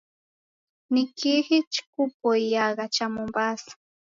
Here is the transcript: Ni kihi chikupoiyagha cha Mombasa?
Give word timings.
Ni 0.91 1.03
kihi 1.17 1.57
chikupoiyagha 1.73 2.87
cha 2.87 3.09
Mombasa? 3.09 3.75